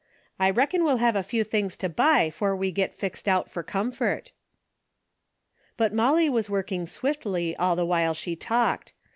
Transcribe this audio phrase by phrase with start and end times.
[0.39, 3.61] I reckon Ave'll have a feAV things to buy 'fore Ave get fixed out for
[3.61, 4.31] comfort."
[5.77, 8.93] But Molly Avaa Avorking swiftly all the Avhile she talked.